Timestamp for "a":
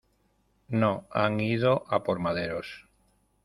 1.87-2.01